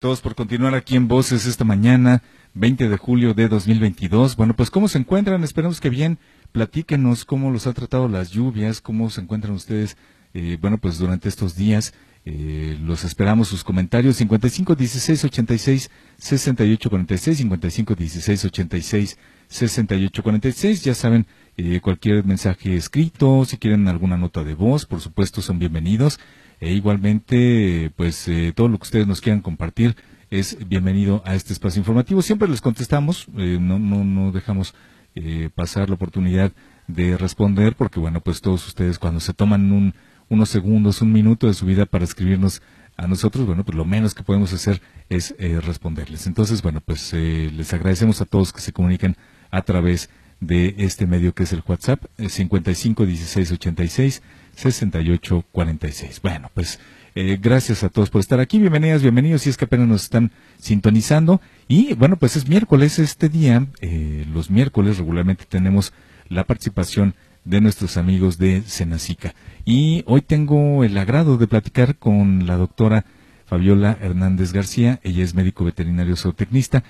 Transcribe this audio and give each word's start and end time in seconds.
Todos 0.00 0.22
por 0.22 0.34
continuar 0.34 0.74
aquí 0.74 0.96
en 0.96 1.08
Voces 1.08 1.44
esta 1.44 1.62
mañana, 1.62 2.22
20 2.54 2.88
de 2.88 2.96
julio 2.96 3.34
de 3.34 3.48
2022. 3.48 4.34
Bueno, 4.34 4.56
pues 4.56 4.70
¿cómo 4.70 4.88
se 4.88 4.96
encuentran? 4.96 5.44
Esperamos 5.44 5.78
que 5.78 5.90
bien. 5.90 6.18
Platíquenos 6.52 7.26
cómo 7.26 7.50
los 7.50 7.66
ha 7.66 7.74
tratado 7.74 8.08
las 8.08 8.30
lluvias, 8.30 8.80
cómo 8.80 9.10
se 9.10 9.20
encuentran 9.20 9.52
ustedes, 9.52 9.98
eh, 10.32 10.56
bueno, 10.58 10.78
pues 10.78 10.96
durante 10.96 11.28
estos 11.28 11.54
días. 11.54 11.92
Eh, 12.24 12.78
los 12.82 13.04
esperamos 13.04 13.48
sus 13.48 13.62
comentarios 13.62 14.16
55 14.16 14.74
16 14.74 15.24
86 15.24 15.90
68 16.18 16.90
46 16.90 17.36
55 17.38 17.94
16 17.94 18.44
86 18.44 19.18
68 19.48 20.22
46 20.22 20.84
ya 20.84 20.94
saben 20.94 21.26
eh, 21.56 21.80
cualquier 21.80 22.22
mensaje 22.26 22.76
escrito 22.76 23.46
si 23.46 23.56
quieren 23.56 23.88
alguna 23.88 24.18
nota 24.18 24.44
de 24.44 24.52
voz 24.52 24.84
por 24.84 25.00
supuesto 25.00 25.40
son 25.40 25.58
bienvenidos 25.58 26.20
e 26.60 26.72
igualmente 26.72 27.90
pues 27.96 28.28
eh, 28.28 28.52
todo 28.54 28.68
lo 28.68 28.78
que 28.78 28.84
ustedes 28.84 29.06
nos 29.06 29.20
quieran 29.20 29.40
compartir 29.40 29.96
es 30.30 30.56
bienvenido 30.68 31.22
a 31.24 31.34
este 31.34 31.52
espacio 31.52 31.80
informativo 31.80 32.22
siempre 32.22 32.48
les 32.48 32.60
contestamos 32.60 33.26
eh, 33.36 33.58
no 33.60 33.78
no 33.78 34.04
no 34.04 34.32
dejamos 34.32 34.74
eh, 35.14 35.50
pasar 35.54 35.88
la 35.88 35.96
oportunidad 35.96 36.52
de 36.86 37.16
responder 37.16 37.74
porque 37.74 37.98
bueno 37.98 38.20
pues 38.20 38.40
todos 38.40 38.66
ustedes 38.66 38.98
cuando 38.98 39.20
se 39.20 39.32
toman 39.32 39.72
un 39.72 39.94
unos 40.30 40.48
segundos, 40.48 41.02
un 41.02 41.12
minuto 41.12 41.48
de 41.48 41.54
su 41.54 41.66
vida 41.66 41.86
para 41.86 42.04
escribirnos 42.04 42.62
a 42.96 43.06
nosotros, 43.08 43.46
bueno, 43.46 43.64
pues 43.64 43.76
lo 43.76 43.84
menos 43.84 44.14
que 44.14 44.22
podemos 44.22 44.52
hacer 44.52 44.80
es 45.08 45.34
eh, 45.38 45.60
responderles. 45.60 46.26
Entonces, 46.28 46.62
bueno, 46.62 46.80
pues 46.80 47.12
les 47.12 47.72
agradecemos 47.74 48.20
a 48.20 48.26
todos 48.26 48.52
que 48.52 48.60
se 48.60 48.72
comuniquen 48.72 49.16
a 49.50 49.62
través 49.62 50.08
de 50.40 50.74
este 50.78 51.06
medio 51.06 51.34
que 51.34 51.42
es 51.42 51.52
el 51.52 51.62
WhatsApp, 51.66 52.04
eh, 52.16 52.28
55 52.28 53.06
16 53.06 53.52
86 53.52 54.22
68 54.54 55.44
46. 55.52 56.20
Bueno, 56.22 56.50
pues 56.54 56.78
eh, 57.14 57.38
gracias 57.40 57.82
a 57.82 57.88
todos 57.88 58.10
por 58.10 58.20
estar 58.20 58.40
aquí. 58.40 58.58
Bienvenidas, 58.58 59.02
bienvenidos, 59.02 59.42
si 59.42 59.50
es 59.50 59.56
que 59.56 59.64
apenas 59.64 59.88
nos 59.88 60.04
están 60.04 60.30
sintonizando. 60.58 61.40
Y 61.66 61.94
bueno, 61.94 62.16
pues 62.16 62.36
es 62.36 62.48
miércoles 62.48 62.98
este 62.98 63.28
día. 63.28 63.66
Eh, 63.80 64.26
los 64.32 64.50
miércoles 64.50 64.98
regularmente 64.98 65.44
tenemos 65.48 65.92
la 66.28 66.44
participación 66.44 67.14
de 67.44 67.60
nuestros 67.60 67.96
amigos 67.96 68.38
de 68.38 68.62
Senacica. 68.62 69.34
Y 69.64 70.04
hoy 70.06 70.20
tengo 70.20 70.84
el 70.84 70.96
agrado 70.96 71.36
de 71.36 71.48
platicar 71.48 71.96
con 71.96 72.46
la 72.46 72.56
doctora 72.56 73.04
Fabiola 73.46 73.98
Hernández 74.00 74.52
García. 74.52 75.00
Ella 75.02 75.24
es 75.24 75.34
médico 75.34 75.64
veterinario 75.64 76.16
zootecnista, 76.16 76.84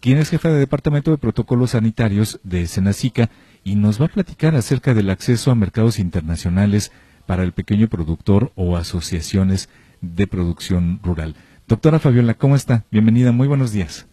quien 0.00 0.18
es 0.18 0.30
jefa 0.30 0.50
de 0.50 0.58
Departamento 0.58 1.10
de 1.10 1.18
Protocolos 1.18 1.70
Sanitarios 1.70 2.38
de 2.44 2.66
Senacica 2.66 3.30
y 3.64 3.74
nos 3.74 4.00
va 4.00 4.06
a 4.06 4.08
platicar 4.08 4.54
acerca 4.54 4.94
del 4.94 5.10
acceso 5.10 5.50
a 5.50 5.54
mercados 5.56 5.98
internacionales 5.98 6.92
para 7.26 7.42
el 7.42 7.52
pequeño 7.52 7.88
productor 7.88 8.52
o 8.54 8.76
asociaciones 8.76 9.68
de 10.00 10.26
producción 10.26 11.00
rural. 11.02 11.34
Doctora 11.66 11.98
Fabiola, 11.98 12.34
¿cómo 12.34 12.56
está? 12.56 12.84
Bienvenida, 12.90 13.32
muy 13.32 13.48
buenos 13.48 13.72
días. 13.72 14.06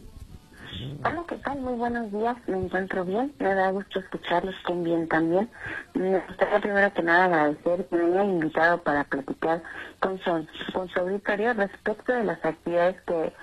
Hola, 1.03 1.23
¿qué? 1.27 1.35
Muy 1.59 1.73
buenos 1.73 2.11
días, 2.11 2.37
me 2.47 2.57
encuentro 2.57 3.03
bien, 3.05 3.33
me 3.39 3.53
da 3.53 3.71
gusto 3.71 3.99
escucharlos 3.99 4.55
estén 4.55 4.83
bien 4.83 5.07
también. 5.07 5.49
Me 5.93 6.19
gustaría 6.19 6.59
primero 6.59 6.93
que 6.93 7.03
nada 7.03 7.25
agradecer 7.25 7.85
que 7.87 7.95
me 7.95 8.05
hayan 8.05 8.29
invitado 8.31 8.81
para 8.81 9.03
platicar 9.03 9.61
con 9.99 10.17
su, 10.19 10.47
con 10.73 10.87
su 10.89 10.99
auditorio 10.99 11.53
respecto 11.53 12.13
de 12.13 12.23
las 12.23 12.43
actividades 12.43 12.95
que 13.05 13.33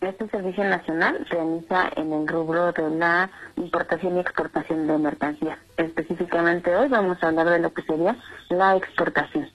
este 0.00 0.28
Servicio 0.28 0.64
Nacional 0.64 1.26
realiza 1.28 1.90
en 1.96 2.12
el 2.12 2.26
rubro 2.26 2.72
de 2.72 2.90
la 2.96 3.30
importación 3.56 4.16
y 4.16 4.20
exportación 4.20 4.86
de 4.86 4.96
mercancías. 4.98 5.58
Específicamente 5.76 6.74
hoy 6.74 6.88
vamos 6.88 7.22
a 7.22 7.28
hablar 7.28 7.50
de 7.50 7.58
lo 7.58 7.72
que 7.72 7.82
sería 7.82 8.16
la 8.48 8.76
exportación. 8.76 9.48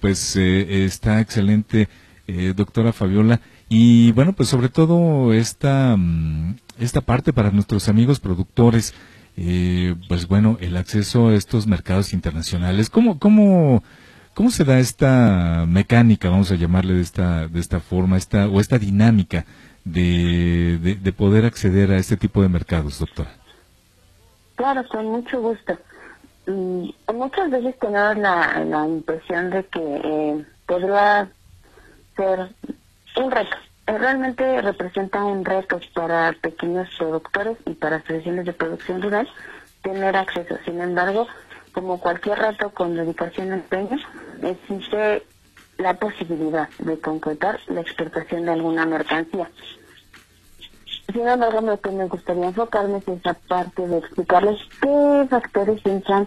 Pues 0.00 0.36
eh, 0.36 0.84
está 0.84 1.20
excelente, 1.20 1.88
eh, 2.28 2.52
doctora 2.54 2.92
Fabiola. 2.92 3.40
Y 3.68 4.12
bueno, 4.12 4.32
pues 4.34 4.48
sobre 4.48 4.68
todo 4.68 5.32
esta, 5.32 5.96
mm, 5.96 6.58
esta 6.78 7.00
parte 7.00 7.32
para 7.32 7.50
nuestros 7.50 7.88
amigos 7.88 8.20
productores, 8.20 8.94
eh, 9.36 9.96
pues 10.08 10.28
bueno, 10.28 10.58
el 10.60 10.76
acceso 10.76 11.28
a 11.28 11.34
estos 11.34 11.66
mercados 11.66 12.12
internacionales. 12.12 12.88
¿Cómo, 12.88 13.18
cómo, 13.18 13.82
cómo 14.36 14.50
se 14.50 14.64
da 14.64 14.78
esta 14.78 15.64
mecánica, 15.66 16.28
vamos 16.28 16.52
a 16.52 16.56
llamarle 16.56 16.92
de 16.92 17.00
esta, 17.00 17.48
de 17.48 17.58
esta 17.58 17.80
forma, 17.80 18.18
esta, 18.18 18.46
o 18.48 18.60
esta 18.60 18.78
dinámica 18.78 19.46
de, 19.82 20.78
de, 20.78 20.94
de 20.96 21.12
poder 21.12 21.46
acceder 21.46 21.90
a 21.90 21.96
este 21.96 22.18
tipo 22.18 22.42
de 22.42 22.50
mercados, 22.50 22.98
doctora? 22.98 23.30
Claro, 24.56 24.86
con 24.88 25.06
mucho 25.06 25.40
gusto. 25.40 25.78
Mm, 26.46 26.90
muchas 27.14 27.50
veces 27.50 27.78
tenemos 27.78 28.18
la, 28.18 28.62
la 28.62 28.86
impresión 28.86 29.48
de 29.48 29.64
que 29.64 29.80
eh, 30.04 30.44
podría 30.66 31.30
ser 32.14 32.50
un 33.16 33.30
reto. 33.30 33.56
Eh, 33.86 33.96
Realmente 33.98 34.60
representa 34.60 35.24
un 35.24 35.46
reto 35.46 35.80
para 35.94 36.34
pequeños 36.42 36.90
productores 36.98 37.56
y 37.64 37.72
para 37.72 37.96
asociaciones 37.96 38.44
de 38.44 38.52
producción 38.52 39.00
rural 39.00 39.26
tener 39.82 40.14
acceso. 40.14 40.58
Sin 40.66 40.78
embargo, 40.78 41.26
como 41.76 42.00
cualquier 42.00 42.38
reto 42.38 42.70
con 42.70 42.96
dedicación 42.96 43.48
y 43.48 43.52
empeño, 43.52 43.98
existe 44.42 45.22
la 45.76 45.92
posibilidad 45.92 46.70
de 46.78 46.98
concretar 46.98 47.60
la 47.66 47.82
exportación 47.82 48.46
de 48.46 48.52
alguna 48.52 48.86
mercancía. 48.86 49.50
Sin 51.12 51.28
embargo, 51.28 51.60
lo 51.60 51.78
que 51.78 51.90
me 51.90 52.06
gustaría 52.06 52.46
enfocarme 52.46 52.96
es 52.96 53.08
esa 53.08 53.34
parte 53.34 53.86
de 53.86 53.98
explicarles 53.98 54.58
qué 54.80 55.26
factores 55.28 55.84
entran 55.84 56.26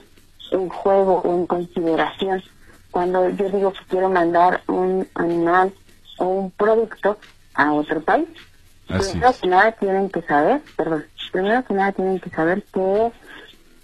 en 0.52 0.70
juego 0.70 1.22
o 1.26 1.34
en 1.36 1.48
consideración 1.48 2.44
cuando 2.92 3.28
yo 3.30 3.50
digo 3.50 3.74
que 3.74 3.86
quiero 3.90 4.08
mandar 4.08 4.62
un 4.68 5.08
animal 5.16 5.74
o 6.20 6.26
un 6.26 6.52
producto 6.52 7.18
a 7.56 7.74
otro 7.74 8.02
país. 8.02 8.30
Así 8.88 9.14
primero 9.14 9.32
es. 9.32 9.38
que 9.40 9.48
nada 9.48 9.72
tienen 9.72 10.10
que 10.12 10.22
saber, 10.22 10.62
perdón, 10.78 11.06
primero 11.32 11.66
que 11.66 11.74
nada 11.74 11.92
tienen 11.92 12.20
que 12.20 12.30
saber 12.30 12.64
que 12.72 12.82
ah, 12.82 13.12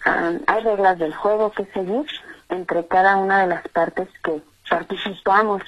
hay 0.05 0.63
reglas 0.63 0.99
del 0.99 1.13
juego 1.13 1.51
que 1.51 1.65
seguir 1.73 2.05
entre 2.49 2.87
cada 2.87 3.17
una 3.17 3.41
de 3.41 3.47
las 3.47 3.67
partes 3.69 4.07
que 4.23 4.41
participamos 4.69 5.61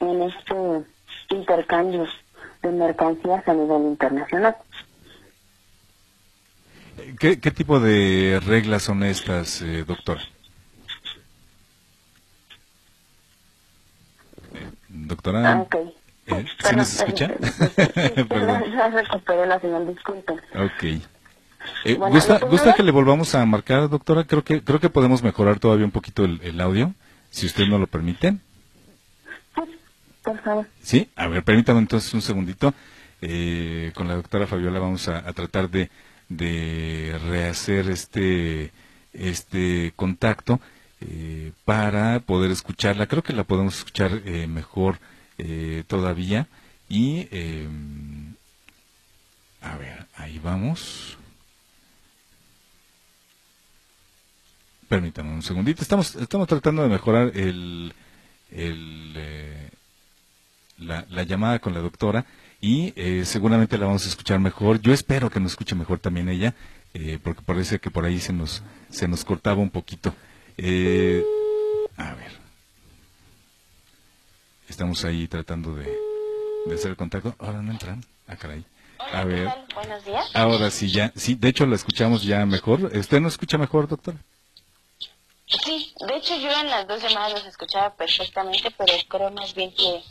en 0.00 0.22
este 0.22 0.54
intercambio 1.30 2.06
de 2.62 2.70
mercancías 2.70 3.46
a 3.46 3.52
nivel 3.52 3.82
internacional. 3.82 4.56
¿Qué, 7.20 7.38
qué 7.40 7.50
tipo 7.50 7.78
de 7.78 8.40
reglas 8.44 8.82
son 8.82 9.02
estas, 9.04 9.62
eh, 9.62 9.84
doctora? 9.86 10.20
Eh, 14.54 14.70
doctora, 14.88 15.52
Ah, 15.52 15.60
ok. 15.60 15.74
eh, 16.26 16.46
¿sí 16.64 16.76
nos 16.76 16.94
escucha? 16.94 17.28
Sí, 17.40 18.24
Perdón. 18.28 18.64
ya 18.72 18.88
recuperé 18.88 19.46
la 19.46 19.60
señal, 19.60 19.86
disculpen. 19.86 20.36
Ok. 20.56 21.02
Eh, 21.84 21.94
Bueno, 21.94 22.14
¿gusta, 22.14 22.34
primero- 22.36 22.50
¿Gusta 22.50 22.74
que 22.74 22.82
le 22.82 22.90
volvamos 22.90 23.34
a 23.34 23.44
marcar, 23.46 23.88
doctora? 23.88 24.24
Creo 24.24 24.42
que 24.44 24.62
creo 24.62 24.80
que 24.80 24.90
podemos 24.90 25.22
mejorar 25.22 25.58
todavía 25.60 25.84
un 25.84 25.90
poquito 25.92 26.24
el, 26.24 26.40
el 26.42 26.60
audio, 26.60 26.94
si 27.30 27.46
usted 27.46 27.66
no 27.66 27.78
lo 27.78 27.86
permite. 27.86 28.36
Sí, 29.54 29.78
por 30.22 30.38
favor. 30.42 30.66
Sí, 30.82 31.08
a 31.16 31.28
ver, 31.28 31.42
permítame 31.44 31.78
entonces 31.80 32.12
un 32.14 32.22
segundito. 32.22 32.74
Eh, 33.20 33.92
con 33.94 34.06
la 34.08 34.14
doctora 34.14 34.46
Fabiola 34.46 34.78
vamos 34.78 35.08
a, 35.08 35.18
a 35.18 35.32
tratar 35.32 35.70
de, 35.70 35.90
de 36.28 37.18
rehacer 37.28 37.88
este, 37.90 38.70
este 39.12 39.92
contacto 39.96 40.60
eh, 41.00 41.52
para 41.64 42.20
poder 42.20 42.50
escucharla. 42.50 43.06
Creo 43.06 43.22
que 43.22 43.32
la 43.32 43.44
podemos 43.44 43.76
escuchar 43.78 44.20
eh, 44.24 44.46
mejor 44.46 44.98
eh, 45.38 45.82
todavía. 45.86 46.46
Y, 46.88 47.26
eh, 47.30 47.68
a 49.62 49.76
ver, 49.76 50.06
ahí 50.16 50.38
vamos. 50.42 51.16
Permítame 54.88 55.30
un 55.32 55.42
segundito. 55.42 55.82
Estamos, 55.82 56.14
estamos 56.16 56.48
tratando 56.48 56.82
de 56.82 56.88
mejorar 56.88 57.32
el, 57.34 57.92
el, 58.50 59.12
eh, 59.16 59.70
la, 60.78 61.04
la 61.10 61.22
llamada 61.24 61.58
con 61.58 61.74
la 61.74 61.80
doctora 61.80 62.24
y 62.60 62.92
eh, 62.96 63.24
seguramente 63.26 63.76
la 63.76 63.86
vamos 63.86 64.06
a 64.06 64.08
escuchar 64.08 64.40
mejor. 64.40 64.80
Yo 64.80 64.92
espero 64.94 65.28
que 65.30 65.40
nos 65.40 65.52
escuche 65.52 65.74
mejor 65.74 65.98
también 65.98 66.28
ella, 66.28 66.54
eh, 66.94 67.18
porque 67.22 67.42
parece 67.42 67.78
que 67.78 67.90
por 67.90 68.04
ahí 68.06 68.18
se 68.18 68.32
nos, 68.32 68.62
se 68.90 69.06
nos 69.08 69.24
cortaba 69.24 69.60
un 69.60 69.70
poquito. 69.70 70.14
Eh, 70.56 71.22
a 71.96 72.14
ver. 72.14 72.32
Estamos 74.68 75.04
ahí 75.04 75.28
tratando 75.28 75.74
de, 75.74 75.94
de 76.66 76.74
hacer 76.74 76.90
el 76.92 76.96
contacto. 76.96 77.34
Ahora 77.38 77.60
no 77.60 77.72
entran. 77.72 78.02
Ah, 78.26 78.36
caray. 78.36 78.64
A 79.12 79.24
ver. 79.24 79.48
Buenos 79.74 80.04
días. 80.04 80.24
Ahora 80.34 80.70
sí, 80.70 80.90
ya. 80.90 81.12
Sí, 81.14 81.34
de 81.34 81.48
hecho 81.48 81.66
la 81.66 81.76
escuchamos 81.76 82.22
ya 82.22 82.44
mejor. 82.46 82.90
¿Usted 82.94 83.20
nos 83.20 83.34
escucha 83.34 83.58
mejor, 83.58 83.86
doctora? 83.86 84.18
Sí, 85.48 85.94
de 86.06 86.16
hecho 86.16 86.36
yo 86.36 86.50
en 86.60 86.68
las 86.68 86.86
dos 86.86 87.02
llamadas 87.02 87.32
los 87.32 87.46
escuchaba 87.46 87.94
perfectamente, 87.94 88.70
pero 88.76 88.92
creo 89.08 89.30
más 89.30 89.54
bien 89.54 89.72
que 89.72 90.02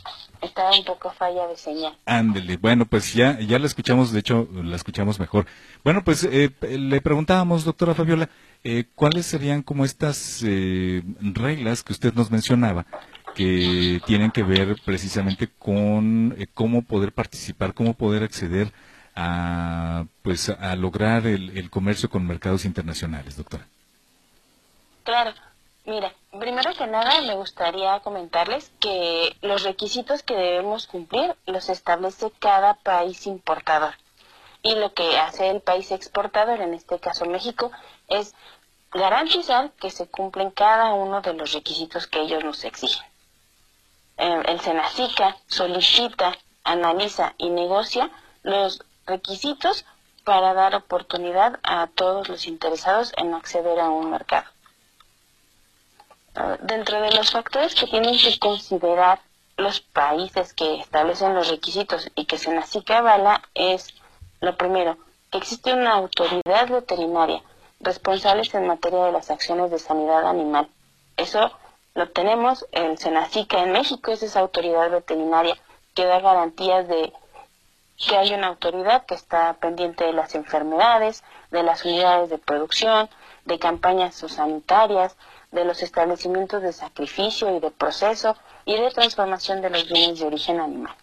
estaba 0.42 0.72
un 0.72 0.84
poco 0.84 1.12
falla 1.12 1.46
de 1.46 1.56
señal. 1.56 1.96
Ándele, 2.06 2.56
bueno, 2.56 2.86
pues 2.86 3.14
ya, 3.14 3.38
ya 3.38 3.60
la 3.60 3.66
escuchamos, 3.66 4.10
de 4.12 4.18
hecho, 4.18 4.48
la 4.52 4.74
escuchamos 4.74 5.20
mejor. 5.20 5.46
Bueno, 5.84 6.02
pues 6.02 6.24
eh, 6.24 6.50
le 6.60 7.00
preguntábamos, 7.00 7.64
doctora 7.64 7.94
Fabiola, 7.94 8.28
eh, 8.64 8.86
cuáles 8.96 9.26
serían 9.26 9.62
como 9.62 9.84
estas 9.84 10.42
eh, 10.44 11.02
reglas 11.20 11.84
que 11.84 11.92
usted 11.92 12.14
nos 12.14 12.32
mencionaba, 12.32 12.86
que 13.36 14.00
tienen 14.06 14.32
que 14.32 14.42
ver 14.42 14.76
precisamente 14.84 15.48
con 15.56 16.36
cómo 16.52 16.82
poder 16.82 17.12
participar, 17.12 17.74
cómo 17.74 17.94
poder 17.94 18.24
acceder 18.24 18.72
a, 19.14 20.04
pues, 20.22 20.48
a 20.48 20.74
lograr 20.74 21.28
el, 21.28 21.70
comercio 21.70 22.10
con 22.10 22.26
mercados 22.26 22.64
internacionales, 22.64 23.36
doctora. 23.36 23.68
Claro. 25.08 25.32
Mira, 25.86 26.12
primero 26.38 26.74
que 26.74 26.86
nada 26.86 27.22
me 27.22 27.34
gustaría 27.34 27.98
comentarles 28.00 28.70
que 28.78 29.34
los 29.40 29.62
requisitos 29.62 30.22
que 30.22 30.34
debemos 30.34 30.86
cumplir 30.86 31.34
los 31.46 31.70
establece 31.70 32.30
cada 32.38 32.74
país 32.74 33.26
importador. 33.26 33.94
Y 34.62 34.74
lo 34.74 34.92
que 34.92 35.18
hace 35.18 35.48
el 35.48 35.62
país 35.62 35.92
exportador, 35.92 36.60
en 36.60 36.74
este 36.74 37.00
caso 37.00 37.24
México, 37.24 37.72
es 38.08 38.34
garantizar 38.92 39.70
que 39.80 39.88
se 39.88 40.10
cumplen 40.10 40.50
cada 40.50 40.92
uno 40.92 41.22
de 41.22 41.32
los 41.32 41.54
requisitos 41.54 42.06
que 42.06 42.20
ellos 42.20 42.44
nos 42.44 42.62
exigen. 42.64 43.06
Eh, 44.18 44.42
el 44.44 44.60
Senacica 44.60 45.38
solicita, 45.46 46.36
analiza 46.64 47.32
y 47.38 47.48
negocia 47.48 48.10
los 48.42 48.84
requisitos 49.06 49.86
para 50.24 50.52
dar 50.52 50.74
oportunidad 50.74 51.60
a 51.62 51.86
todos 51.86 52.28
los 52.28 52.46
interesados 52.46 53.14
en 53.16 53.32
acceder 53.32 53.80
a 53.80 53.88
un 53.88 54.10
mercado. 54.10 54.50
Dentro 56.60 57.00
de 57.00 57.10
los 57.12 57.30
factores 57.30 57.74
que 57.74 57.86
tienen 57.86 58.16
que 58.16 58.38
considerar 58.38 59.20
los 59.56 59.80
países 59.80 60.54
que 60.54 60.76
establecen 60.76 61.34
los 61.34 61.48
requisitos 61.48 62.10
y 62.14 62.26
que 62.26 62.38
se 62.38 62.50
que 62.84 62.94
avala 62.94 63.42
es 63.54 63.88
lo 64.40 64.56
primero, 64.56 64.96
que 65.30 65.38
existe 65.38 65.72
una 65.72 65.94
autoridad 65.94 66.68
veterinaria 66.68 67.42
responsable 67.80 68.42
en 68.52 68.66
materia 68.66 69.04
de 69.04 69.12
las 69.12 69.30
acciones 69.30 69.70
de 69.70 69.80
sanidad 69.80 70.28
animal. 70.28 70.68
Eso 71.16 71.50
lo 71.94 72.08
tenemos 72.10 72.66
en 72.70 72.98
Senacica 72.98 73.58
en 73.58 73.72
México, 73.72 74.12
es 74.12 74.22
esa 74.22 74.40
autoridad 74.40 74.90
veterinaria 74.90 75.56
que 75.94 76.04
da 76.04 76.20
garantías 76.20 76.86
de 76.86 77.12
que 77.96 78.16
hay 78.16 78.32
una 78.32 78.46
autoridad 78.46 79.06
que 79.06 79.14
está 79.14 79.54
pendiente 79.54 80.04
de 80.04 80.12
las 80.12 80.36
enfermedades, 80.36 81.24
de 81.50 81.64
las 81.64 81.84
unidades 81.84 82.30
de 82.30 82.38
producción, 82.38 83.10
de 83.44 83.58
campañas 83.58 84.14
sanitarias, 84.14 85.16
de 85.50 85.64
los 85.64 85.82
establecimientos 85.82 86.62
de 86.62 86.72
sacrificio 86.72 87.54
y 87.56 87.60
de 87.60 87.70
proceso 87.70 88.36
y 88.64 88.78
de 88.78 88.90
transformación 88.90 89.62
de 89.62 89.70
los 89.70 89.88
bienes 89.88 90.20
de 90.20 90.26
origen 90.26 90.60
animal. 90.60 90.94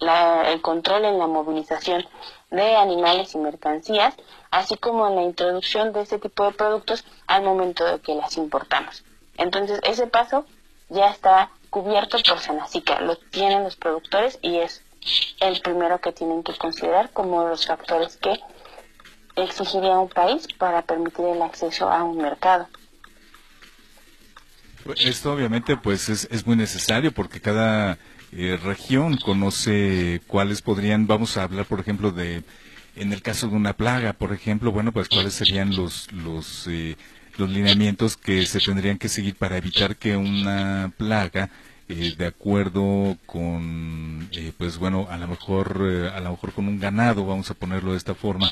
el 0.00 0.60
control 0.60 1.04
en 1.06 1.18
la 1.18 1.26
movilización 1.26 2.06
de 2.50 2.76
animales 2.76 3.34
y 3.34 3.38
mercancías, 3.38 4.14
así 4.50 4.76
como 4.76 5.08
en 5.08 5.16
la 5.16 5.22
introducción 5.22 5.92
de 5.92 6.02
este 6.02 6.18
tipo 6.18 6.44
de 6.44 6.52
productos 6.52 7.04
al 7.26 7.42
momento 7.42 7.84
de 7.84 8.00
que 8.00 8.14
las 8.14 8.36
importamos. 8.36 9.04
Entonces, 9.38 9.80
ese 9.84 10.06
paso 10.06 10.44
ya 10.88 11.08
está 11.08 11.50
cubierto 11.70 12.18
por 12.28 12.38
Senacica, 12.40 13.00
lo 13.00 13.16
tienen 13.16 13.64
los 13.64 13.76
productores 13.76 14.38
y 14.42 14.58
es 14.58 14.82
el 15.40 15.60
primero 15.60 16.00
que 16.00 16.12
tienen 16.12 16.42
que 16.42 16.54
considerar 16.56 17.10
como 17.10 17.44
los 17.48 17.66
factores 17.66 18.16
que 18.16 18.40
exigiría 19.36 19.98
un 19.98 20.08
país 20.08 20.46
para 20.58 20.82
permitir 20.82 21.26
el 21.26 21.42
acceso 21.42 21.88
a 21.88 22.02
un 22.02 22.16
mercado. 22.16 22.66
Esto 24.94 25.32
obviamente 25.32 25.76
pues 25.76 26.08
es, 26.08 26.28
es 26.30 26.46
muy 26.46 26.56
necesario 26.56 27.12
porque 27.12 27.40
cada 27.40 27.98
eh, 28.32 28.58
región 28.62 29.16
conoce 29.16 30.20
cuáles 30.26 30.62
podrían, 30.62 31.06
vamos 31.06 31.36
a 31.36 31.44
hablar 31.44 31.66
por 31.66 31.80
ejemplo 31.80 32.10
de, 32.10 32.42
en 32.96 33.12
el 33.12 33.22
caso 33.22 33.48
de 33.48 33.56
una 33.56 33.74
plaga, 33.74 34.12
por 34.12 34.32
ejemplo, 34.32 34.72
bueno 34.72 34.92
pues 34.92 35.08
cuáles 35.08 35.34
serían 35.34 35.74
los, 35.74 36.10
los, 36.12 36.66
eh, 36.68 36.96
los 37.36 37.50
lineamientos 37.50 38.16
que 38.16 38.46
se 38.46 38.60
tendrían 38.60 38.98
que 38.98 39.08
seguir 39.08 39.36
para 39.36 39.56
evitar 39.56 39.96
que 39.96 40.16
una 40.16 40.92
plaga 40.96 41.50
eh, 41.88 42.14
de 42.18 42.26
acuerdo 42.26 43.16
con 43.26 44.28
eh, 44.32 44.52
pues 44.58 44.76
bueno 44.76 45.06
a 45.08 45.16
lo 45.18 45.28
mejor 45.28 45.86
eh, 45.88 46.08
a 46.08 46.18
lo 46.18 46.32
mejor 46.32 46.52
con 46.52 46.66
un 46.66 46.80
ganado 46.80 47.24
vamos 47.24 47.48
a 47.52 47.54
ponerlo 47.54 47.92
de 47.92 47.98
esta 47.98 48.16
forma 48.16 48.50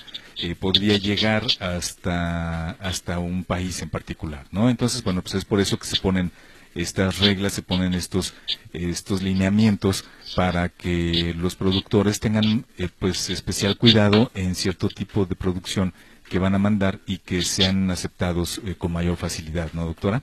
podría 0.60 0.98
llegar 0.98 1.44
hasta 1.58 2.70
hasta 2.70 3.18
un 3.18 3.42
país 3.42 3.82
en 3.82 3.90
particular 3.90 4.46
no 4.52 4.70
entonces 4.70 5.02
bueno 5.02 5.20
pues 5.20 5.34
es 5.34 5.44
por 5.44 5.58
eso 5.58 5.80
que 5.80 5.86
se 5.86 5.98
ponen 5.98 6.30
estas 6.76 7.18
reglas 7.18 7.54
se 7.54 7.62
ponen 7.62 7.94
estos 7.94 8.34
estos 8.72 9.20
lineamientos 9.20 10.04
para 10.36 10.68
que 10.68 11.34
los 11.36 11.56
productores 11.56 12.20
tengan 12.20 12.64
pues 13.00 13.30
especial 13.30 13.76
cuidado 13.76 14.30
en 14.34 14.54
cierto 14.54 14.88
tipo 14.88 15.26
de 15.26 15.34
producción 15.34 15.92
que 16.28 16.38
van 16.38 16.54
a 16.54 16.58
mandar 16.60 17.00
y 17.04 17.18
que 17.18 17.42
sean 17.42 17.90
aceptados 17.90 18.60
con 18.78 18.92
mayor 18.92 19.16
facilidad 19.16 19.72
no 19.72 19.86
doctora 19.86 20.22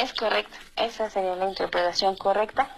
es 0.00 0.12
correcto, 0.12 0.56
esa 0.76 1.10
sería 1.10 1.36
la 1.36 1.48
interpretación 1.48 2.16
correcta. 2.16 2.68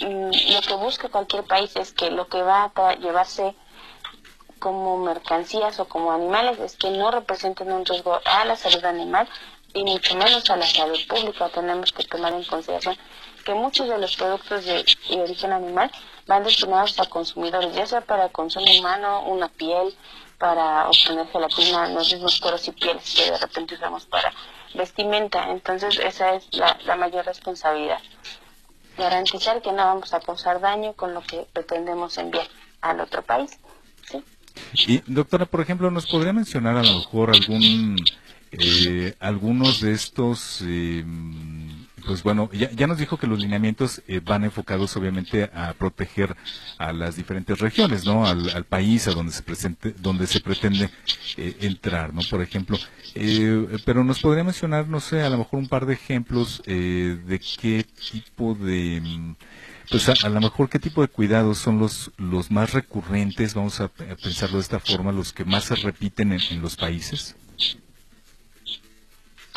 Mm, 0.00 0.30
lo 0.54 0.60
que 0.60 0.74
busca 0.74 1.08
cualquier 1.08 1.44
país 1.44 1.74
es 1.76 1.92
que 1.92 2.10
lo 2.10 2.28
que 2.28 2.42
va 2.42 2.70
a 2.74 2.94
llevarse 2.94 3.54
como 4.58 4.96
mercancías 4.98 5.78
o 5.80 5.88
como 5.88 6.12
animales 6.12 6.58
es 6.58 6.76
que 6.76 6.90
no 6.90 7.10
representen 7.10 7.72
un 7.72 7.84
riesgo 7.84 8.20
a 8.24 8.44
la 8.44 8.56
salud 8.56 8.84
animal 8.84 9.28
y 9.72 9.84
mucho 9.84 10.16
menos 10.16 10.48
a 10.50 10.56
la 10.56 10.66
salud 10.66 10.98
pública. 11.06 11.48
Tenemos 11.48 11.92
que 11.92 12.04
tomar 12.04 12.32
en 12.32 12.44
consideración 12.44 12.96
que 13.44 13.54
muchos 13.54 13.88
de 13.88 13.98
los 13.98 14.16
productos 14.16 14.64
de, 14.64 14.84
origen 15.20 15.52
animal 15.52 15.90
van 16.26 16.44
destinados 16.44 16.98
a 17.00 17.06
consumidores, 17.06 17.74
ya 17.74 17.86
sea 17.86 18.00
para 18.02 18.28
consumo 18.28 18.66
humano, 18.78 19.22
una 19.22 19.48
piel, 19.48 19.94
para 20.38 20.88
obtener 20.88 21.26
gelatina, 21.28 21.88
los 21.88 22.12
mismos 22.12 22.40
cueros 22.40 22.66
y 22.68 22.72
pieles 22.72 23.14
que 23.14 23.30
de 23.30 23.38
repente 23.38 23.74
usamos 23.74 24.04
para 24.06 24.32
vestimenta. 24.74 25.50
Entonces 25.50 25.98
esa 25.98 26.34
es 26.34 26.48
la, 26.52 26.96
mayor 26.96 27.24
responsabilidad. 27.26 27.98
Garantizar 28.96 29.62
que 29.62 29.70
no 29.70 29.84
vamos 29.84 30.12
a 30.14 30.20
causar 30.20 30.60
daño 30.60 30.92
con 30.94 31.14
lo 31.14 31.22
que 31.22 31.46
pretendemos 31.52 32.18
enviar 32.18 32.46
al 32.80 33.00
otro 33.00 33.22
país. 33.22 33.58
¿sí? 34.04 34.22
Y 34.86 35.02
doctora, 35.06 35.46
por 35.46 35.60
ejemplo, 35.60 35.90
¿nos 35.90 36.06
podría 36.06 36.32
mencionar 36.32 36.76
a 36.76 36.82
lo 36.82 36.98
mejor 36.98 37.30
algún 37.30 37.96
eh, 38.50 39.14
algunos 39.20 39.80
de 39.80 39.92
estos 39.92 40.62
eh, 40.66 41.04
pues 42.08 42.22
bueno, 42.22 42.48
ya, 42.52 42.86
nos 42.86 42.96
dijo 42.96 43.18
que 43.18 43.26
los 43.26 43.38
lineamientos 43.38 44.00
eh, 44.08 44.22
van 44.24 44.42
enfocados 44.42 44.96
obviamente 44.96 45.50
a 45.52 45.74
proteger 45.74 46.34
a 46.78 46.94
las 46.94 47.16
diferentes 47.16 47.58
regiones, 47.58 48.06
¿no? 48.06 48.26
Al, 48.26 48.64
país 48.64 49.06
a 49.08 49.10
donde 49.10 49.30
se 49.30 49.42
presente, 49.42 49.94
donde 49.98 50.26
se 50.26 50.40
pretende 50.40 50.88
eh, 51.36 51.58
entrar, 51.60 52.14
¿no? 52.14 52.22
Por 52.30 52.40
ejemplo, 52.40 52.78
eh, 53.14 53.76
pero 53.84 54.04
nos 54.04 54.20
podría 54.20 54.42
mencionar, 54.42 54.88
no 54.88 55.00
sé, 55.00 55.20
a 55.20 55.28
lo 55.28 55.36
mejor 55.36 55.60
un 55.60 55.68
par 55.68 55.84
de 55.84 55.92
ejemplos 55.92 56.62
de 56.64 57.40
qué 57.60 57.84
tipo 58.10 58.54
de 58.54 59.34
pues 59.90 60.08
a, 60.08 60.28
lo 60.30 60.40
mejor 60.40 60.70
qué 60.70 60.78
tipo 60.78 61.02
de 61.02 61.08
cuidados 61.08 61.58
son 61.58 61.78
los 61.78 62.10
los 62.16 62.50
más 62.50 62.72
recurrentes, 62.72 63.52
vamos 63.52 63.80
a, 63.82 63.88
pensarlo 63.88 64.56
de 64.56 64.62
esta 64.62 64.80
forma, 64.80 65.12
los 65.12 65.34
que 65.34 65.44
más 65.44 65.64
se 65.64 65.74
repiten 65.74 66.32
en 66.32 66.62
los 66.62 66.76
países. 66.76 67.36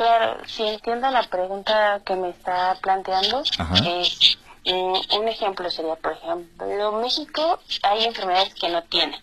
Claro, 0.02 0.42
si 0.48 0.64
entiendo 0.64 1.12
la 1.12 1.22
pregunta 1.22 2.02
que 2.04 2.16
me 2.16 2.30
está 2.30 2.76
planteando, 2.82 3.44
es, 3.86 4.40
mm, 4.66 5.20
un 5.20 5.28
ejemplo 5.28 5.70
sería, 5.70 5.96
por 5.96 6.14
ejemplo, 6.14 6.92
México 6.94 7.60
hay 7.84 8.06
enfermedades 8.06 8.56
que 8.56 8.70
no 8.70 8.82
tiene. 8.82 9.22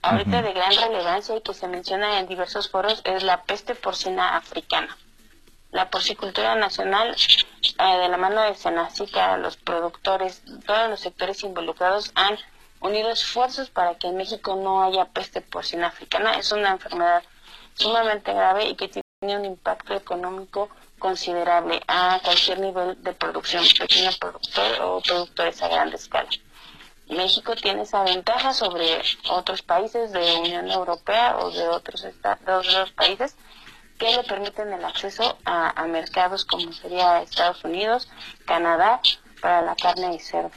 Ahorita 0.00 0.42
de 0.42 0.52
gran 0.52 0.76
relevancia 0.76 1.34
y 1.36 1.40
que 1.40 1.52
se 1.54 1.66
menciona 1.66 2.20
en 2.20 2.28
diversos 2.28 2.70
foros 2.70 3.02
es 3.02 3.24
la 3.24 3.42
peste 3.42 3.74
porcina 3.74 4.36
africana. 4.36 4.96
La 5.72 5.90
porcicultura 5.90 6.54
nacional, 6.54 7.16
eh, 7.16 7.98
de 7.98 8.08
la 8.08 8.16
mano 8.16 8.42
de 8.42 8.54
Senacica, 8.54 9.36
los 9.38 9.56
productores, 9.56 10.44
todos 10.64 10.88
los 10.88 11.00
sectores 11.00 11.42
involucrados 11.42 12.12
han 12.14 12.38
unido 12.78 13.10
esfuerzos 13.10 13.70
para 13.70 13.96
que 13.96 14.06
en 14.06 14.18
México 14.18 14.54
no 14.54 14.84
haya 14.84 15.04
peste 15.06 15.40
porcina 15.40 15.88
africana. 15.88 16.34
Es 16.34 16.52
una 16.52 16.70
enfermedad 16.70 17.24
sumamente 17.74 18.32
grave 18.32 18.68
y 18.68 18.76
que 18.76 18.86
tiene 18.86 19.01
tiene 19.22 19.38
un 19.38 19.44
impacto 19.44 19.94
económico 19.94 20.68
considerable 20.98 21.80
a 21.86 22.18
cualquier 22.24 22.58
nivel 22.58 23.00
de 23.04 23.12
producción, 23.12 23.64
pequeño 23.78 24.10
productor 24.18 24.80
o 24.80 25.00
productores 25.00 25.62
a 25.62 25.68
gran 25.68 25.92
escala. 25.92 26.28
México 27.08 27.54
tiene 27.54 27.82
esa 27.82 28.02
ventaja 28.02 28.52
sobre 28.52 29.00
otros 29.30 29.62
países 29.62 30.10
de 30.12 30.38
Unión 30.38 30.68
Europea 30.68 31.36
o 31.38 31.52
de 31.52 31.68
otros, 31.68 32.04
otros 32.04 32.92
países 32.96 33.36
que 33.96 34.10
le 34.10 34.24
permiten 34.24 34.72
el 34.72 34.84
acceso 34.84 35.38
a, 35.44 35.70
a 35.80 35.86
mercados 35.86 36.44
como 36.44 36.72
sería 36.72 37.22
Estados 37.22 37.62
Unidos, 37.62 38.08
Canadá, 38.44 39.00
para 39.40 39.62
la 39.62 39.76
carne 39.76 40.10
de 40.10 40.18
cerdo. 40.18 40.50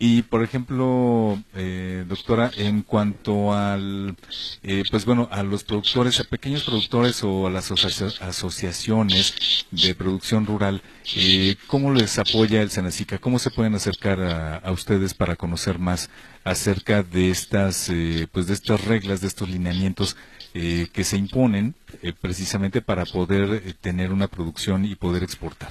Y 0.00 0.22
por 0.22 0.44
ejemplo, 0.44 1.42
eh, 1.54 2.04
doctora, 2.08 2.52
en 2.56 2.82
cuanto 2.82 3.52
al, 3.52 4.16
eh, 4.62 4.84
pues 4.88 5.04
bueno, 5.04 5.28
a 5.32 5.42
los 5.42 5.64
productores, 5.64 6.20
a 6.20 6.24
pequeños 6.24 6.62
productores 6.62 7.24
o 7.24 7.48
a 7.48 7.50
las 7.50 7.72
asociaciones 7.72 9.66
de 9.72 9.94
producción 9.96 10.46
rural, 10.46 10.82
eh, 11.16 11.56
¿cómo 11.66 11.92
les 11.92 12.16
apoya 12.20 12.62
el 12.62 12.70
Senacica? 12.70 13.18
¿Cómo 13.18 13.40
se 13.40 13.50
pueden 13.50 13.74
acercar 13.74 14.20
a, 14.62 14.70
ustedes 14.70 15.14
para 15.14 15.34
conocer 15.34 15.80
más 15.80 16.10
acerca 16.44 17.02
de 17.02 17.30
estas, 17.30 17.90
pues 18.30 18.46
de 18.46 18.54
estas 18.54 18.84
reglas, 18.84 19.20
de 19.20 19.26
estos 19.26 19.48
lineamientos 19.48 20.16
que 20.52 21.04
se 21.04 21.16
imponen 21.16 21.74
precisamente 22.20 22.82
para 22.82 23.04
poder 23.04 23.74
tener 23.80 24.12
una 24.12 24.28
producción 24.28 24.84
y 24.84 24.94
poder 24.94 25.24
exportar? 25.24 25.70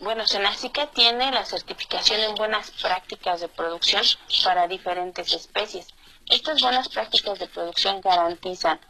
Bueno, 0.00 0.26
Senacica 0.26 0.86
tiene 0.88 1.32
la 1.32 1.44
certificación 1.44 2.20
en 2.20 2.36
buenas 2.36 2.70
prácticas 2.70 3.40
de 3.40 3.48
producción 3.48 4.04
para 4.44 4.68
diferentes 4.68 5.32
especies. 5.32 5.88
Estas 6.26 6.60
buenas 6.60 6.88
prácticas 6.88 7.40
de 7.40 7.48
producción 7.48 8.00
garantizan 8.00 8.80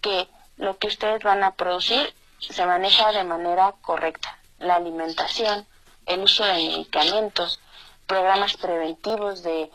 que 0.00 0.26
lo 0.56 0.78
que 0.78 0.86
ustedes 0.86 1.22
van 1.22 1.44
a 1.44 1.54
producir 1.54 2.14
se 2.38 2.64
maneja 2.64 3.12
de 3.12 3.24
manera 3.24 3.74
correcta. 3.82 4.38
La 4.58 4.76
alimentación, 4.76 5.66
el 6.06 6.20
uso 6.20 6.44
de 6.44 6.54
medicamentos, 6.54 7.60
programas 8.06 8.56
preventivos 8.56 9.42
de 9.42 9.70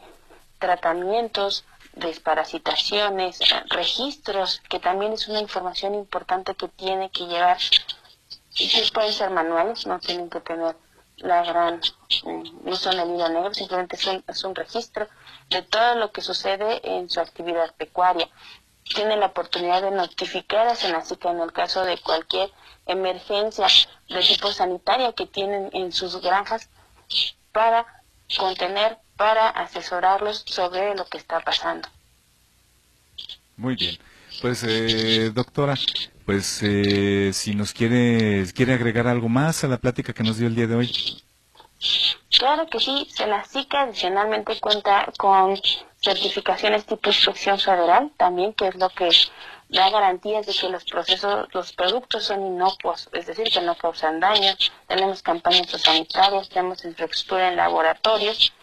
tratamientos, 0.58 1.66
desparasitaciones, 1.94 3.38
registros, 3.70 4.62
que 4.70 4.80
también 4.80 5.14
es 5.14 5.28
una 5.28 5.40
información 5.40 5.94
importante 5.94 6.56
que 6.56 6.68
tiene 6.68 7.12
que 7.12 7.28
llevar. 7.28 7.60
Y 8.56 8.68
si 8.68 8.92
pueden 8.92 9.14
ser 9.14 9.30
manuales, 9.32 9.86
no 9.88 10.00
tienen 10.00 10.30
que 10.30 10.40
tener 10.40 10.76
la 11.18 11.44
gran, 11.44 11.82
mm, 12.24 12.66
no 12.66 12.76
son 12.76 13.00
el 13.00 13.10
hilo 13.10 13.30
negro, 13.30 13.54
simplemente 13.54 13.96
es 13.96 14.06
un, 14.08 14.24
es 14.28 14.44
registro 14.56 15.08
de 15.50 15.62
todo 15.62 15.96
lo 15.96 16.12
que 16.12 16.22
sucede 16.22 16.82
en 16.84 17.10
su 17.10 17.20
actividad 17.20 17.74
pecuaria. 17.76 18.30
Tienen 18.84 19.20
la 19.20 19.28
oportunidad 19.28 19.82
de 19.82 19.92
notificar 19.92 20.68
a 20.68 20.76
Senacica 20.76 21.32
en 21.32 21.40
el 21.40 21.54
caso 21.54 21.84
de 21.86 21.98
cualquier 22.00 22.52
emergencia 22.86 23.68
de 24.10 24.20
tipo 24.22 24.52
sanitaria 24.52 25.14
que 25.14 25.26
tienen 25.26 25.70
en 25.74 25.92
sus 25.92 26.22
granjas 26.22 26.70
para 27.52 28.04
contener, 28.38 28.98
para 29.16 29.50
asesorarlos 29.50 30.44
sobre 30.46 30.96
lo 30.96 31.06
que 31.06 31.18
está 31.18 31.40
pasando. 31.40 31.88
Muy 33.56 33.76
bien. 33.76 33.98
Pues, 34.42 34.64
eh, 34.68 35.32
doctora, 35.34 35.76
pues 36.26 36.62
eh, 36.64 37.32
si 37.34 37.56
nos 37.56 37.74
quiere, 37.74 38.46
quiere 38.54 38.74
agregar 38.74 39.08
algo 39.08 39.30
más 39.30 39.64
a 39.64 39.68
la 39.68 39.78
plática 39.78 40.14
que 40.14 40.24
nos 40.24 40.38
dio 40.38 40.48
el 40.48 40.56
día 40.56 40.68
de 40.68 40.76
hoy. 40.76 41.24
Claro 42.38 42.66
que 42.68 42.80
sí, 42.80 43.08
Senacica 43.10 43.82
adicionalmente 43.82 44.60
cuenta 44.60 45.12
con 45.18 45.60
certificaciones 46.02 46.86
tipo 46.86 47.10
inspección 47.10 47.60
federal 47.60 48.12
también, 48.18 48.54
que 48.54 48.68
es 48.68 48.76
lo 48.76 48.90
que 48.90 49.10
da 49.70 49.90
garantías 49.90 50.46
de 50.46 50.54
que 50.54 50.70
los 50.70 50.84
procesos, 50.86 51.48
los 51.54 51.74
productos 51.74 52.26
son 52.26 52.46
inocuos, 52.46 53.10
es 53.12 53.26
decir, 53.26 53.50
que 53.52 53.62
no 53.62 53.76
causan 53.76 54.20
daño. 54.20 54.54
Tenemos 54.88 55.22
campañas 55.22 55.70
sanitarias, 55.70 56.50
tenemos 56.50 56.84
infraestructura 56.86 57.50
en 57.50 57.58
laboratorios 57.58 58.54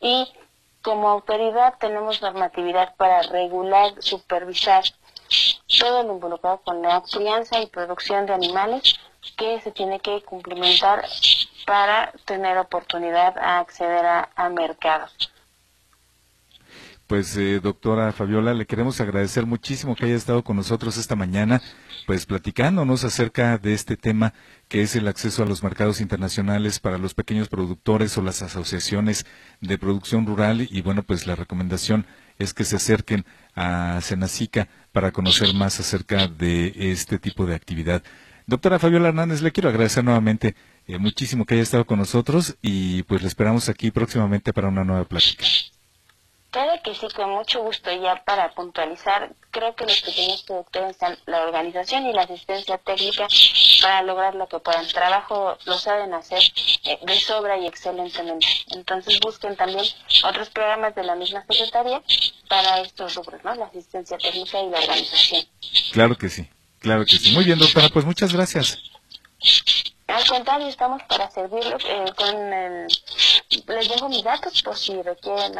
y 0.00 0.28
como 0.82 1.08
autoridad 1.08 1.74
tenemos 1.78 2.20
normatividad 2.20 2.94
para 2.96 3.22
regular, 3.22 3.94
supervisar 4.00 4.84
todo 5.78 6.02
lo 6.02 6.14
involucrado 6.14 6.58
con 6.58 6.82
la 6.82 7.02
crianza 7.02 7.60
y 7.60 7.66
producción 7.66 8.26
de 8.26 8.34
animales 8.34 8.98
que 9.36 9.60
se 9.60 9.72
tiene 9.72 10.00
que 10.00 10.22
cumplimentar 10.22 11.04
para 11.66 12.12
tener 12.24 12.58
oportunidad 12.58 13.38
a 13.38 13.58
acceder 13.60 14.04
a, 14.04 14.48
mercados. 14.50 15.30
Pues 17.06 17.36
eh, 17.36 17.60
doctora 17.62 18.12
Fabiola, 18.12 18.54
le 18.54 18.64
queremos 18.64 18.98
agradecer 18.98 19.44
muchísimo 19.44 19.94
que 19.94 20.06
haya 20.06 20.14
estado 20.14 20.42
con 20.42 20.56
nosotros 20.56 20.96
esta 20.96 21.14
mañana, 21.14 21.60
pues 22.06 22.24
platicándonos 22.24 23.04
acerca 23.04 23.58
de 23.58 23.74
este 23.74 23.98
tema 23.98 24.32
que 24.68 24.80
es 24.80 24.96
el 24.96 25.06
acceso 25.06 25.42
a 25.42 25.46
los 25.46 25.62
mercados 25.62 26.00
internacionales 26.00 26.80
para 26.80 26.96
los 26.96 27.12
pequeños 27.12 27.50
productores 27.50 28.16
o 28.16 28.22
las 28.22 28.40
asociaciones 28.40 29.26
de 29.60 29.76
producción 29.76 30.26
rural 30.26 30.66
y 30.70 30.80
bueno, 30.80 31.02
pues 31.02 31.26
la 31.26 31.36
recomendación 31.36 32.06
es 32.38 32.54
que 32.54 32.64
se 32.64 32.76
acerquen 32.76 33.26
a 33.54 34.00
Senacica 34.00 34.68
para 34.92 35.12
conocer 35.12 35.52
más 35.52 35.78
acerca 35.80 36.26
de 36.26 36.72
este 36.74 37.18
tipo 37.18 37.44
de 37.44 37.54
actividad. 37.54 38.02
Doctora 38.46 38.78
Fabiola 38.78 39.08
Hernández, 39.08 39.42
le 39.42 39.52
quiero 39.52 39.68
agradecer 39.68 40.04
nuevamente 40.04 40.54
eh, 40.86 40.96
muchísimo 40.96 41.44
que 41.44 41.54
haya 41.54 41.62
estado 41.62 41.84
con 41.84 41.98
nosotros 41.98 42.56
y 42.62 43.02
pues 43.02 43.20
le 43.20 43.28
esperamos 43.28 43.68
aquí 43.68 43.90
próximamente 43.90 44.54
para 44.54 44.68
una 44.68 44.84
nueva 44.84 45.04
plática. 45.04 45.44
Claro 46.54 46.80
que 46.84 46.94
sí, 46.94 47.08
con 47.16 47.30
mucho 47.30 47.64
gusto. 47.64 47.90
Ya 47.90 48.22
para 48.24 48.54
puntualizar, 48.54 49.34
creo 49.50 49.74
que 49.74 49.86
los 49.86 50.00
pequeños 50.02 50.44
productores 50.44 50.92
están 50.92 51.18
la 51.26 51.42
organización 51.42 52.06
y 52.06 52.12
la 52.12 52.22
asistencia 52.22 52.78
técnica 52.78 53.26
para 53.82 54.02
lograr 54.02 54.36
lo 54.36 54.46
que 54.46 54.60
puedan. 54.60 54.86
Trabajo 54.86 55.58
lo 55.64 55.76
saben 55.76 56.14
hacer 56.14 56.40
eh, 56.84 57.00
de 57.04 57.18
sobra 57.18 57.58
y 57.58 57.66
excelentemente. 57.66 58.46
Entonces 58.70 59.18
busquen 59.18 59.56
también 59.56 59.84
otros 60.22 60.48
programas 60.50 60.94
de 60.94 61.02
la 61.02 61.16
misma 61.16 61.44
secretaría 61.50 62.00
para 62.48 62.82
estos 62.82 63.16
rubros, 63.16 63.42
¿no? 63.42 63.52
La 63.56 63.64
asistencia 63.64 64.16
técnica 64.16 64.60
y 64.60 64.70
la 64.70 64.78
organización. 64.78 65.42
Claro 65.90 66.16
que 66.16 66.28
sí. 66.28 66.48
Claro 66.78 67.04
que 67.04 67.16
sí. 67.16 67.32
Muy 67.32 67.42
bien, 67.42 67.58
doctora, 67.58 67.88
pues 67.88 68.04
muchas 68.04 68.32
gracias. 68.32 68.78
Al 70.06 70.26
contrario, 70.26 70.68
estamos 70.68 71.02
para 71.04 71.30
servirles 71.30 71.82
eh, 71.88 72.04
con 72.16 72.52
el... 72.52 72.86
Les 73.68 73.88
dejo 73.88 74.08
mis 74.08 74.22
datos 74.22 74.62
por 74.62 74.76
si 74.76 75.00
requieren 75.02 75.54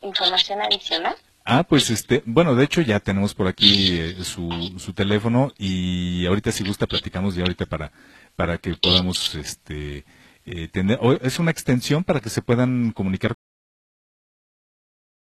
información 0.00 0.62
adicional. 0.62 1.16
Ah, 1.44 1.62
pues 1.62 1.90
este, 1.90 2.22
bueno, 2.24 2.54
de 2.54 2.64
hecho 2.64 2.80
ya 2.80 3.00
tenemos 3.00 3.34
por 3.34 3.46
aquí 3.48 3.98
eh, 4.00 4.24
su, 4.24 4.48
su 4.78 4.94
teléfono 4.94 5.52
y 5.58 6.24
ahorita 6.26 6.50
si 6.52 6.64
gusta 6.64 6.86
platicamos 6.86 7.34
ya 7.34 7.42
ahorita 7.42 7.66
para 7.66 7.92
para 8.34 8.56
que 8.56 8.74
podamos 8.74 9.34
este 9.34 10.06
eh, 10.46 10.68
tener 10.68 10.98
es 11.20 11.38
una 11.38 11.50
extensión 11.50 12.02
para 12.02 12.20
que 12.20 12.30
se 12.30 12.40
puedan 12.40 12.92
comunicar 12.92 13.34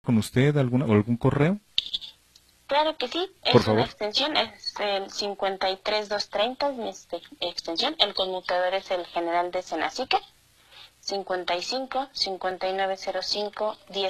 con 0.03 0.17
usted 0.17 0.55
alguna 0.57 0.85
o 0.85 0.93
algún 0.93 1.17
correo. 1.17 1.59
Claro 2.67 2.97
que 2.97 3.07
sí, 3.07 3.29
es 3.43 3.67
una 3.67 3.83
extensión, 3.83 4.35
es 4.37 4.73
el 4.79 5.11
53230, 5.11 6.69
es 6.69 6.77
mi 6.77 6.89
extensión. 7.47 7.95
El 7.99 8.13
conmutador 8.13 8.73
es 8.73 8.89
el 8.89 9.05
general 9.05 9.51
de 9.51 9.61
Senacique, 9.61 10.17
55 11.01 12.09
5905 12.13 13.77
1000. 13.89 14.09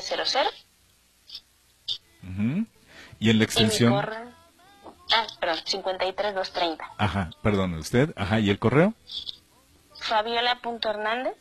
¿Y 3.20 3.30
en 3.30 3.38
la 3.38 3.44
extensión? 3.44 3.94
ah, 3.94 5.28
perdón, 5.40 5.60
53230. 5.66 6.92
Ajá, 6.98 7.32
perdón, 7.42 7.74
usted. 7.74 8.14
Ajá, 8.16 8.40
¿y 8.40 8.50
el 8.50 8.60
correo? 8.60 8.94
Fabiola.hernández. 9.96 11.36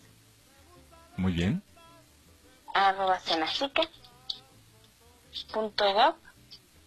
Muy 1.16 1.33
bien. 1.33 1.62
Arroba 2.75 3.21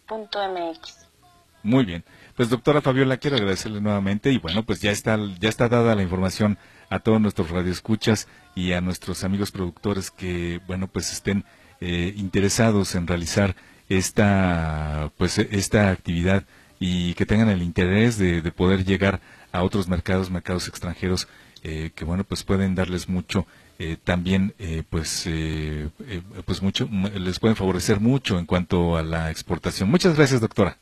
.mx. 0.08 1.06
Muy 1.62 1.84
bien. 1.84 2.04
Pues 2.36 2.48
doctora 2.48 2.80
Fabiola, 2.80 3.16
quiero 3.16 3.36
agradecerle 3.36 3.80
nuevamente 3.80 4.30
y 4.30 4.38
bueno, 4.38 4.62
pues 4.64 4.80
ya 4.80 4.90
está, 4.92 5.18
ya 5.40 5.48
está 5.48 5.68
dada 5.68 5.94
la 5.94 6.02
información 6.02 6.58
a 6.90 7.00
todos 7.00 7.20
nuestros 7.20 7.50
radioescuchas 7.50 8.28
y 8.54 8.72
a 8.72 8.80
nuestros 8.80 9.24
amigos 9.24 9.50
productores 9.50 10.10
que, 10.10 10.60
bueno, 10.66 10.86
pues 10.86 11.12
estén 11.12 11.44
eh, 11.80 12.14
interesados 12.16 12.94
en 12.94 13.06
realizar 13.06 13.56
esta, 13.88 15.10
pues 15.16 15.38
esta 15.38 15.90
actividad 15.90 16.44
y 16.78 17.14
que 17.14 17.26
tengan 17.26 17.48
el 17.48 17.62
interés 17.62 18.18
de, 18.18 18.42
poder 18.52 18.84
llegar 18.84 19.20
a 19.52 19.62
otros 19.62 19.88
mercados, 19.88 20.30
mercados 20.30 20.68
extranjeros, 20.68 21.28
eh, 21.62 21.90
que 21.94 22.04
bueno, 22.04 22.24
pues 22.24 22.44
pueden 22.44 22.74
darles 22.74 23.08
mucho 23.08 23.46
eh, 23.78 23.96
también 24.02 24.54
eh, 24.58 24.82
pues 24.88 25.24
eh, 25.26 25.90
pues 26.46 26.62
mucho 26.62 26.88
les 27.14 27.38
pueden 27.38 27.56
favorecer 27.56 28.00
mucho 28.00 28.38
en 28.38 28.46
cuanto 28.46 28.96
a 28.96 29.02
la 29.02 29.30
exportación. 29.30 29.90
Muchas 29.90 30.16
gracias, 30.16 30.40
doctora. 30.40 30.78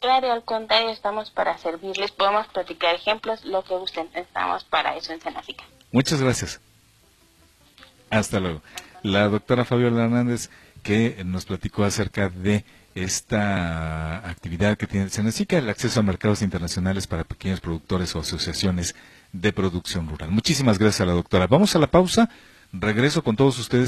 Claro, 0.00 0.32
al 0.32 0.44
contrario, 0.44 0.88
estamos 0.90 1.30
para 1.30 1.58
servirles. 1.58 2.10
Podemos 2.12 2.46
platicar 2.48 2.94
ejemplos, 2.94 3.44
lo 3.44 3.62
que 3.62 3.74
gusten. 3.74 4.08
Estamos 4.14 4.64
para 4.64 4.96
eso 4.96 5.12
en 5.12 5.20
Senacica. 5.20 5.62
Muchas 5.92 6.22
gracias. 6.22 6.60
Hasta 8.08 8.40
luego. 8.40 8.62
La 9.02 9.28
doctora 9.28 9.66
Fabiola 9.66 10.04
Hernández 10.04 10.48
que 10.82 11.22
nos 11.24 11.44
platicó 11.44 11.84
acerca 11.84 12.30
de 12.30 12.64
esta 12.94 14.28
actividad 14.28 14.76
que 14.76 14.86
tiene 14.86 15.08
Senacica, 15.10 15.58
el 15.58 15.68
acceso 15.68 16.00
a 16.00 16.02
mercados 16.02 16.42
internacionales 16.42 17.06
para 17.06 17.24
pequeños 17.24 17.60
productores 17.60 18.14
o 18.16 18.20
asociaciones 18.20 18.96
de 19.32 19.52
producción 19.52 20.08
rural. 20.08 20.30
Muchísimas 20.30 20.78
gracias 20.78 21.02
a 21.02 21.06
la 21.06 21.12
doctora. 21.12 21.46
Vamos 21.46 21.74
a 21.76 21.78
la 21.78 21.90
pausa. 21.90 22.30
Regreso 22.72 23.22
con 23.22 23.36
todos 23.36 23.58
ustedes. 23.58 23.78